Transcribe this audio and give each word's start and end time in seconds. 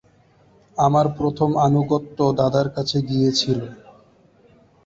আমার 0.77 1.05
প্রথম 1.17 1.49
আনুগত্য 1.67 2.17
দাদার 2.39 2.67
কাছে 2.75 2.97
গিয়েছিল। 3.09 3.59